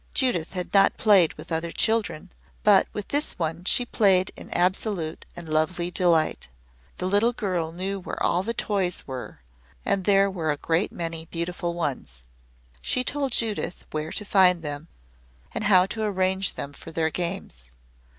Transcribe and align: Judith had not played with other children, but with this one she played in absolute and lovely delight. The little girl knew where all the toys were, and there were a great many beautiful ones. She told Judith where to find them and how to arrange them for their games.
Judith 0.15 0.53
had 0.53 0.73
not 0.73 0.97
played 0.97 1.33
with 1.35 1.51
other 1.51 1.71
children, 1.71 2.31
but 2.63 2.87
with 2.91 3.09
this 3.09 3.37
one 3.37 3.63
she 3.65 3.85
played 3.85 4.31
in 4.35 4.49
absolute 4.49 5.27
and 5.35 5.47
lovely 5.47 5.91
delight. 5.91 6.49
The 6.97 7.05
little 7.05 7.33
girl 7.33 7.71
knew 7.71 7.99
where 7.99 8.17
all 8.23 8.41
the 8.41 8.51
toys 8.55 9.03
were, 9.05 9.41
and 9.85 10.05
there 10.05 10.27
were 10.27 10.49
a 10.49 10.57
great 10.57 10.91
many 10.91 11.25
beautiful 11.25 11.75
ones. 11.75 12.25
She 12.81 13.03
told 13.03 13.31
Judith 13.33 13.85
where 13.91 14.11
to 14.13 14.25
find 14.25 14.63
them 14.63 14.87
and 15.53 15.65
how 15.65 15.85
to 15.85 16.01
arrange 16.01 16.55
them 16.55 16.73
for 16.73 16.91
their 16.91 17.11
games. 17.11 17.69